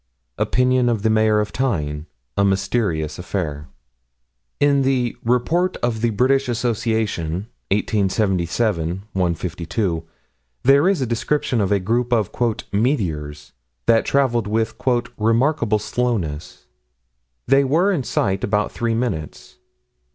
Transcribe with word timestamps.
Opinion 0.39 0.89
of 0.89 1.03
the 1.03 1.11
Mayor 1.11 1.39
of 1.39 1.51
Tyne 1.53 2.07
"a 2.35 2.43
mysterious 2.43 3.19
affair." 3.19 3.67
In 4.59 4.81
the 4.81 5.15
Report 5.23 5.77
of 5.83 6.01
the 6.01 6.09
British 6.09 6.49
Association, 6.49 7.45
1877 7.69 9.03
152, 9.13 10.03
there 10.63 10.89
is 10.89 11.01
a 11.03 11.05
description 11.05 11.61
of 11.61 11.71
a 11.71 11.79
group 11.79 12.11
of 12.11 12.31
"meteors" 12.73 13.51
that 13.85 14.03
traveled 14.03 14.47
with 14.47 14.73
"remarkable 15.19 15.77
slowness." 15.77 16.65
They 17.45 17.63
were 17.63 17.91
in 17.91 18.01
sight 18.01 18.43
about 18.43 18.71
three 18.71 18.95
minutes. 18.95 19.59